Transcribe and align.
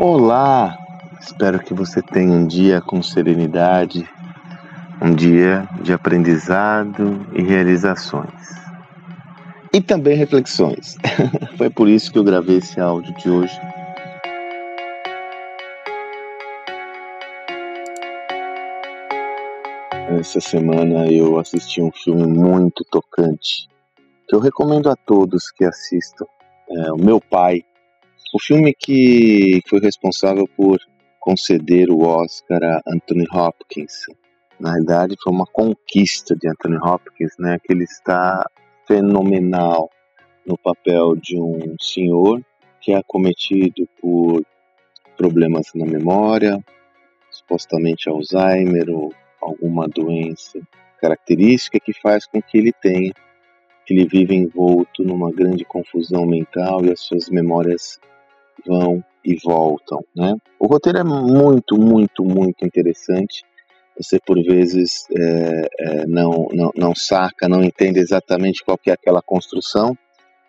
Olá! 0.00 0.78
Espero 1.20 1.58
que 1.58 1.74
você 1.74 2.00
tenha 2.00 2.30
um 2.30 2.46
dia 2.46 2.80
com 2.80 3.02
serenidade, 3.02 4.08
um 5.02 5.12
dia 5.12 5.68
de 5.82 5.92
aprendizado 5.92 7.26
e 7.32 7.42
realizações. 7.42 8.30
E 9.74 9.80
também 9.80 10.16
reflexões. 10.16 10.96
Foi 11.58 11.68
por 11.68 11.88
isso 11.88 12.12
que 12.12 12.18
eu 12.20 12.22
gravei 12.22 12.58
esse 12.58 12.80
áudio 12.80 13.12
de 13.16 13.28
hoje. 13.28 13.60
Essa 20.16 20.40
semana 20.40 21.10
eu 21.10 21.40
assisti 21.40 21.82
um 21.82 21.90
filme 21.90 22.24
muito 22.24 22.84
tocante 22.88 23.68
que 24.28 24.36
eu 24.36 24.38
recomendo 24.38 24.88
a 24.90 24.94
todos 24.94 25.50
que 25.50 25.64
assistam. 25.64 26.24
É, 26.70 26.92
o 26.92 26.96
Meu 26.98 27.20
Pai, 27.20 27.64
o 28.32 28.38
filme 28.40 28.74
que 28.78 29.60
foi 29.68 29.80
responsável 29.80 30.46
por 30.56 30.78
conceder 31.18 31.90
o 31.90 32.00
Oscar 32.00 32.62
a 32.62 32.80
Anthony 32.86 33.26
Hopkins. 33.32 34.06
Na 34.60 34.70
realidade, 34.70 35.16
foi 35.22 35.32
uma 35.32 35.46
conquista 35.46 36.34
de 36.36 36.48
Anthony 36.48 36.76
Hopkins, 36.76 37.32
né? 37.38 37.58
Que 37.62 37.72
ele 37.72 37.84
está 37.84 38.44
fenomenal 38.86 39.88
no 40.46 40.58
papel 40.58 41.14
de 41.16 41.40
um 41.40 41.74
senhor 41.80 42.42
que 42.80 42.92
é 42.92 42.96
acometido 42.96 43.88
por 44.00 44.42
problemas 45.16 45.66
na 45.74 45.84
memória, 45.84 46.58
supostamente 47.30 48.08
Alzheimer 48.08 48.88
ou 48.90 49.12
alguma 49.40 49.86
doença 49.88 50.58
característica 51.00 51.78
que 51.78 51.92
faz 52.00 52.26
com 52.26 52.42
que 52.42 52.58
ele 52.58 52.72
tenha 52.82 53.12
que 53.86 53.94
ele 53.94 54.06
vive 54.06 54.34
envolto 54.34 55.02
numa 55.02 55.32
grande 55.32 55.64
confusão 55.64 56.26
mental 56.26 56.84
e 56.84 56.90
as 56.92 57.00
suas 57.00 57.30
memórias 57.30 57.98
vão 58.66 59.02
e 59.24 59.36
voltam, 59.44 60.00
né? 60.16 60.34
O 60.58 60.66
roteiro 60.66 60.98
é 60.98 61.04
muito, 61.04 61.76
muito, 61.76 62.24
muito 62.24 62.64
interessante. 62.64 63.44
Você 63.96 64.18
por 64.24 64.40
vezes 64.42 65.06
é, 65.16 65.68
é, 65.80 66.06
não, 66.06 66.46
não, 66.52 66.70
não 66.76 66.94
saca, 66.94 67.48
não 67.48 67.62
entende 67.62 67.98
exatamente 67.98 68.64
qual 68.64 68.78
é 68.86 68.92
aquela 68.92 69.20
construção, 69.20 69.96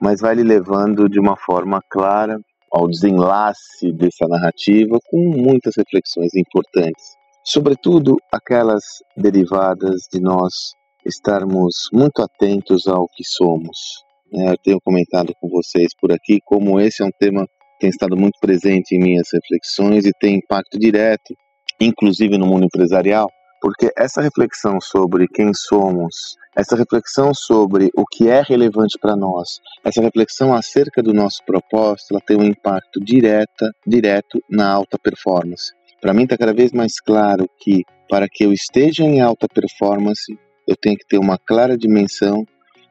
mas 0.00 0.20
vai 0.20 0.34
lhe 0.34 0.42
levando 0.42 1.08
de 1.08 1.20
uma 1.20 1.36
forma 1.36 1.80
clara 1.90 2.38
ao 2.72 2.88
desenlace 2.88 3.92
dessa 3.92 4.26
narrativa 4.26 4.98
com 5.08 5.18
muitas 5.36 5.74
reflexões 5.76 6.34
importantes. 6.34 7.04
Sobretudo 7.44 8.16
aquelas 8.32 8.82
derivadas 9.16 10.08
de 10.12 10.20
nós 10.20 10.72
estarmos 11.06 11.88
muito 11.92 12.22
atentos 12.22 12.88
ao 12.88 13.06
que 13.14 13.22
somos. 13.22 14.02
É, 14.32 14.50
eu 14.50 14.58
tenho 14.64 14.80
comentado 14.82 15.32
com 15.40 15.48
vocês 15.48 15.88
por 16.00 16.10
aqui 16.10 16.40
como 16.44 16.80
esse 16.80 17.02
é 17.02 17.06
um 17.06 17.12
tema 17.20 17.46
tem 17.78 17.90
estado 17.90 18.16
muito 18.16 18.38
presente 18.40 18.94
em 18.94 18.98
minhas 18.98 19.28
reflexões 19.32 20.06
e 20.06 20.12
tem 20.20 20.36
impacto 20.36 20.78
direto, 20.78 21.34
inclusive 21.80 22.38
no 22.38 22.46
mundo 22.46 22.64
empresarial, 22.64 23.28
porque 23.60 23.90
essa 23.96 24.20
reflexão 24.20 24.78
sobre 24.80 25.26
quem 25.26 25.52
somos, 25.54 26.36
essa 26.56 26.76
reflexão 26.76 27.32
sobre 27.32 27.90
o 27.96 28.04
que 28.04 28.28
é 28.28 28.42
relevante 28.42 28.98
para 29.00 29.16
nós, 29.16 29.58
essa 29.82 30.02
reflexão 30.02 30.54
acerca 30.54 31.02
do 31.02 31.14
nosso 31.14 31.38
propósito, 31.46 32.12
ela 32.12 32.20
tem 32.26 32.36
um 32.36 32.44
impacto 32.44 33.00
direta, 33.00 33.72
direto 33.86 34.38
na 34.50 34.70
alta 34.70 34.98
performance. 34.98 35.72
Para 36.00 36.12
mim 36.12 36.24
está 36.24 36.36
cada 36.36 36.52
vez 36.52 36.72
mais 36.72 37.00
claro 37.00 37.48
que 37.58 37.82
para 38.10 38.28
que 38.30 38.44
eu 38.44 38.52
esteja 38.52 39.02
em 39.02 39.22
alta 39.22 39.48
performance, 39.48 40.38
eu 40.68 40.76
tenho 40.76 40.96
que 40.96 41.06
ter 41.08 41.18
uma 41.18 41.38
clara 41.38 41.76
dimensão 41.76 42.44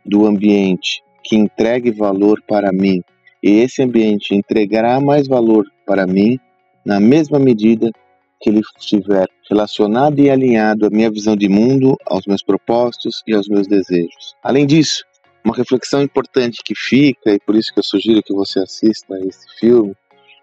do 0.04 0.26
ambiente 0.26 1.04
que 1.24 1.36
entregue 1.36 1.92
valor 1.92 2.42
para 2.48 2.72
mim, 2.72 3.02
e 3.44 3.60
esse 3.60 3.84
ambiente 3.84 4.34
entregará 4.34 5.02
mais 5.02 5.28
valor 5.28 5.66
para 5.86 6.08
mim 6.08 6.40
na 6.86 6.98
mesma 6.98 7.38
medida 7.38 7.92
que 8.40 8.50
ele 8.50 8.62
estiver 8.80 9.28
relacionado 9.50 10.20
e 10.20 10.30
alinhado 10.30 10.86
à 10.86 10.90
minha 10.90 11.12
visão 11.12 11.36
de 11.36 11.50
mundo, 11.50 11.98
aos 12.06 12.26
meus 12.26 12.42
propósitos 12.42 13.22
e 13.28 13.34
aos 13.34 13.48
meus 13.48 13.68
desejos. 13.68 14.36
Além 14.42 14.66
disso, 14.66 15.04
uma 15.44 15.56
reflexão 15.56 16.02
importante 16.02 16.62
que 16.64 16.74
fica, 16.76 17.34
e 17.34 17.40
por 17.40 17.56
isso 17.56 17.74
que 17.74 17.80
eu 17.80 17.84
sugiro 17.84 18.24
que 18.24 18.34
você 18.34 18.60
assista 18.60 19.16
a 19.16 19.20
esse 19.20 19.46
filme, 19.60 19.94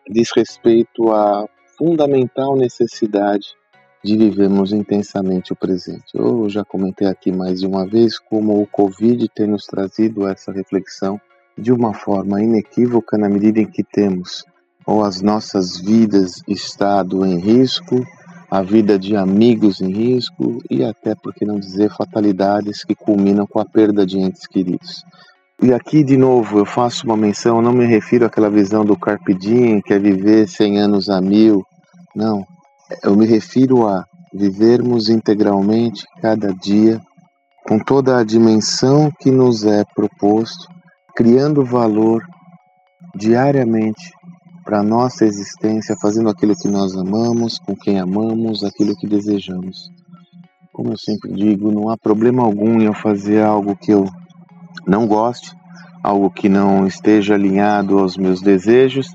diz 0.08 0.30
respeito 0.34 1.10
à 1.10 1.46
fundamental 1.78 2.56
necessidade 2.56 3.46
de 4.02 4.16
vivermos 4.16 4.72
intensamente 4.72 5.52
o 5.52 5.56
presente. 5.56 6.04
Eu 6.14 6.48
já 6.48 6.64
comentei 6.64 7.06
aqui 7.06 7.30
mais 7.30 7.60
de 7.60 7.66
uma 7.66 7.86
vez 7.86 8.18
como 8.18 8.60
o 8.60 8.66
Covid 8.66 9.28
tem 9.34 9.46
nos 9.46 9.66
trazido 9.66 10.26
essa 10.26 10.52
reflexão 10.52 11.20
de 11.60 11.72
uma 11.72 11.92
forma 11.92 12.42
inequívoca 12.42 13.18
na 13.18 13.28
medida 13.28 13.60
em 13.60 13.66
que 13.66 13.84
temos 13.84 14.44
ou 14.86 15.04
as 15.04 15.20
nossas 15.20 15.78
vidas 15.78 16.42
estado 16.48 17.24
em 17.24 17.38
risco, 17.38 18.04
a 18.50 18.62
vida 18.62 18.98
de 18.98 19.14
amigos 19.14 19.80
em 19.80 19.92
risco 19.92 20.58
e 20.68 20.82
até, 20.82 21.14
por 21.14 21.32
que 21.32 21.44
não 21.44 21.60
dizer, 21.60 21.90
fatalidades 21.90 22.82
que 22.82 22.94
culminam 22.94 23.46
com 23.46 23.60
a 23.60 23.64
perda 23.64 24.04
de 24.04 24.18
entes 24.18 24.46
queridos. 24.46 25.04
E 25.62 25.72
aqui, 25.72 26.02
de 26.02 26.16
novo, 26.16 26.58
eu 26.58 26.66
faço 26.66 27.06
uma 27.06 27.16
menção, 27.16 27.62
não 27.62 27.72
me 27.72 27.84
refiro 27.84 28.24
àquela 28.24 28.50
visão 28.50 28.84
do 28.84 28.98
Carpe 28.98 29.34
Diem, 29.34 29.80
que 29.80 29.92
é 29.92 29.98
viver 29.98 30.48
100 30.48 30.80
anos 30.80 31.10
a 31.10 31.20
mil. 31.20 31.62
Não, 32.16 32.44
eu 33.04 33.14
me 33.14 33.26
refiro 33.26 33.86
a 33.86 34.04
vivermos 34.32 35.08
integralmente 35.08 36.04
cada 36.20 36.52
dia 36.52 37.00
com 37.64 37.78
toda 37.78 38.18
a 38.18 38.24
dimensão 38.24 39.12
que 39.20 39.30
nos 39.30 39.64
é 39.64 39.84
proposto 39.94 40.66
criando 41.20 41.62
valor 41.62 42.22
diariamente 43.14 44.10
para 44.64 44.80
a 44.80 44.82
nossa 44.82 45.26
existência, 45.26 45.94
fazendo 46.00 46.30
aquilo 46.30 46.56
que 46.56 46.66
nós 46.66 46.96
amamos, 46.96 47.58
com 47.58 47.76
quem 47.76 48.00
amamos, 48.00 48.64
aquilo 48.64 48.96
que 48.96 49.06
desejamos. 49.06 49.90
Como 50.72 50.92
eu 50.92 50.96
sempre 50.96 51.30
digo, 51.34 51.70
não 51.70 51.90
há 51.90 51.98
problema 51.98 52.42
algum 52.42 52.80
em 52.80 52.86
eu 52.86 52.94
fazer 52.94 53.42
algo 53.42 53.76
que 53.76 53.92
eu 53.92 54.06
não 54.86 55.06
goste, 55.06 55.54
algo 56.02 56.30
que 56.30 56.48
não 56.48 56.86
esteja 56.86 57.34
alinhado 57.34 57.98
aos 57.98 58.16
meus 58.16 58.40
desejos, 58.40 59.06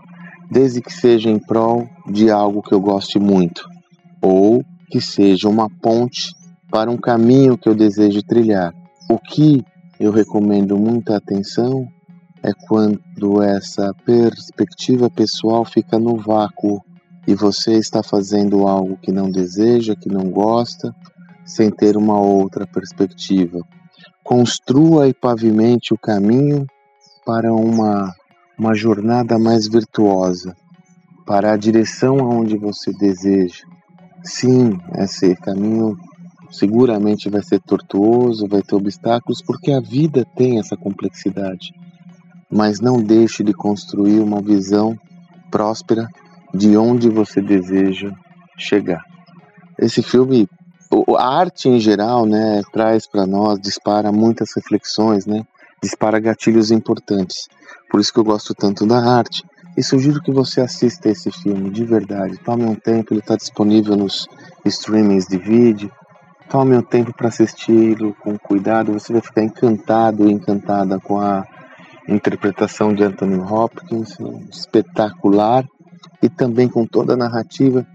desde 0.52 0.84
que 0.84 0.94
seja 0.94 1.32
em 1.32 1.40
prol 1.40 1.88
de 2.08 2.30
algo 2.30 2.62
que 2.62 2.76
eu 2.76 2.80
goste 2.80 3.18
muito, 3.18 3.68
ou 4.22 4.64
que 4.92 5.02
seja 5.02 5.50
uma 5.50 5.68
ponte 5.82 6.36
para 6.70 6.92
um 6.92 6.98
caminho 6.98 7.58
que 7.58 7.68
eu 7.68 7.74
desejo 7.74 8.22
trilhar. 8.22 8.72
O 9.10 9.18
que 9.18 9.66
eu 10.00 10.12
recomendo 10.12 10.78
muita 10.78 11.18
atenção 11.18 11.88
é 12.46 12.54
quando 12.68 13.42
essa 13.42 13.92
perspectiva 14.06 15.10
pessoal 15.10 15.66
fica 15.66 15.98
no 15.98 16.16
vácuo 16.16 16.80
e 17.28 17.34
você 17.34 17.74
está 17.74 18.04
fazendo 18.04 18.68
algo 18.68 18.98
que 18.98 19.12
não 19.12 19.32
deseja, 19.32 19.96
que 19.96 20.08
não 20.08 20.30
gosta, 20.30 20.96
sem 21.44 21.72
ter 21.72 21.98
uma 21.98 22.20
outra 22.20 22.68
perspectiva. 22.68 23.62
Construa 24.24 25.08
e 25.08 25.14
pavimente 25.14 25.92
o 25.92 25.98
caminho 25.98 26.68
para 27.26 27.52
uma, 27.52 28.14
uma 28.56 28.76
jornada 28.76 29.40
mais 29.40 29.68
virtuosa, 29.68 30.56
para 31.26 31.52
a 31.52 31.58
direção 31.58 32.20
aonde 32.20 32.60
você 32.60 32.94
deseja. 32.94 33.64
Sim, 34.24 34.78
esse 35.00 35.36
caminho 35.38 35.98
seguramente 36.52 37.28
vai 37.28 37.42
ser 37.42 37.60
tortuoso, 37.60 38.48
vai 38.48 38.62
ter 38.62 38.76
obstáculos, 38.76 39.42
porque 39.42 39.72
a 39.72 39.80
vida 39.80 40.24
tem 40.36 40.60
essa 40.60 40.78
complexidade 40.78 41.74
mas 42.52 42.80
não 42.80 43.02
deixe 43.02 43.44
de 43.44 43.54
construir 43.54 44.20
uma 44.20 44.42
visão 44.42 44.98
próspera 45.52 46.08
de 46.54 46.78
onde 46.78 47.10
você 47.10 47.42
deseja 47.42 48.12
chegar. 48.58 49.04
Esse 49.78 50.02
filme, 50.02 50.48
a 51.18 51.40
arte 51.40 51.68
em 51.68 51.80
geral, 51.80 52.26
né, 52.26 52.62
traz 52.72 53.08
para 53.08 53.26
nós, 53.26 53.60
dispara 53.60 54.12
muitas 54.12 54.50
reflexões, 54.56 55.26
né, 55.26 55.46
dispara 55.82 56.20
gatilhos 56.20 56.72
importantes. 56.72 57.48
Por 57.90 58.00
isso 58.00 58.14
que 58.14 58.20
eu 58.20 58.24
gosto 58.24 58.54
tanto 58.54 58.86
da 58.86 58.98
arte. 58.98 59.44
E 59.78 59.84
sugiro 59.84 60.22
que 60.22 60.32
você 60.32 60.62
assista 60.62 61.10
esse 61.10 61.30
filme 61.30 61.70
de 61.70 61.84
verdade. 61.84 62.38
Tome 62.38 62.64
um 62.64 62.76
tempo, 62.76 63.14
ele 63.14 63.20
está 63.20 63.36
disponível 63.36 63.98
nos 63.98 64.26
streamings 64.64 65.28
de 65.28 65.38
vídeo. 65.38 65.92
Tome 66.50 66.78
um 66.78 66.82
tempo 66.82 67.14
para 67.14 67.28
assisti-lo 67.28 68.16
com 68.22 68.38
cuidado. 68.38 68.94
Você 68.94 69.12
vai 69.12 69.22
ficar 69.22 69.44
encantado, 69.44 70.30
encantada 70.30 70.98
com 71.00 71.20
a 71.20 71.46
interpretação 72.08 72.94
de 72.94 73.04
Anthony 73.04 73.40
Hopkins, 73.40 74.18
espetacular, 74.52 75.66
e 76.22 76.30
também 76.30 76.68
com 76.68 76.86
toda 76.86 77.14
a 77.14 77.18
narrativa 77.18 77.86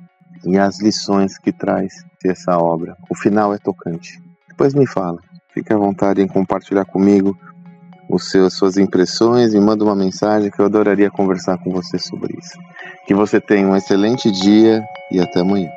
e 0.44 0.58
as 0.58 0.80
lições 0.80 1.38
que 1.38 1.52
traz 1.52 1.92
essa 2.24 2.58
obra. 2.58 2.96
O 3.08 3.14
final 3.14 3.54
é 3.54 3.58
tocante. 3.58 4.20
Depois 4.48 4.74
me 4.74 4.86
fala, 4.86 5.18
fique 5.52 5.72
à 5.72 5.76
vontade 5.76 6.22
em 6.22 6.28
compartilhar 6.28 6.84
comigo 6.84 7.36
os 8.08 8.30
seus, 8.30 8.54
suas 8.54 8.76
impressões, 8.76 9.54
me 9.54 9.60
manda 9.60 9.84
uma 9.84 9.94
mensagem 9.94 10.50
que 10.50 10.60
eu 10.60 10.66
adoraria 10.66 11.10
conversar 11.10 11.58
com 11.58 11.70
você 11.70 11.98
sobre 11.98 12.36
isso. 12.36 12.58
Que 13.06 13.14
você 13.14 13.40
tenha 13.40 13.66
um 13.66 13.76
excelente 13.76 14.30
dia 14.30 14.82
e 15.12 15.20
até 15.20 15.40
amanhã. 15.40 15.70